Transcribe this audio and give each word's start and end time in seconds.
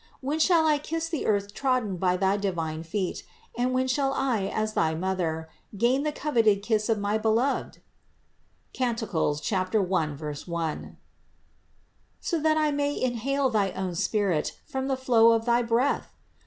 When 0.19 0.39
shall 0.39 0.65
I 0.65 0.79
kiss 0.79 1.07
the 1.09 1.27
earth 1.27 1.53
trodden 1.53 1.97
by 1.97 2.17
thy 2.17 2.35
divine 2.35 2.81
feet, 2.81 3.23
and 3.55 3.71
when 3.71 3.87
shall 3.87 4.13
I 4.13 4.45
as 4.47 4.73
thy 4.73 4.95
Mother 4.95 5.47
gain 5.77 6.01
the 6.01 6.11
coveted 6.11 6.63
kiss 6.63 6.89
of 6.89 6.97
my 6.97 7.19
Beloved 7.19 7.77
(Cant. 8.73 8.99
1,1) 9.03 10.95
so 12.19 12.39
that 12.39 12.57
I 12.57 12.71
may 12.71 12.99
inhale 12.99 13.51
thy 13.51 13.69
own 13.73 13.93
Spirit 13.93 14.59
from 14.65 14.87
the 14.87 14.97
flow 14.97 15.33
of 15.33 15.45
thy 15.45 15.61
breath 15.61 16.15